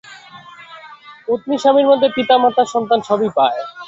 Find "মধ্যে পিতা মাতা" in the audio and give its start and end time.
1.91-2.63